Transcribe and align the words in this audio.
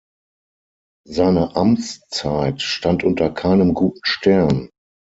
Seine 1.07 1.55
Amtszeit 1.55 2.63
stand 2.63 3.03
unter 3.03 3.29
keinem 3.29 3.75
guten 3.75 3.99
Stern. 4.01 4.71